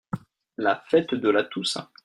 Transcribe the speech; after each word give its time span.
La 0.57 0.83
Fête 0.89 1.13
de 1.13 1.29
la 1.29 1.43
Toussaint. 1.43 1.87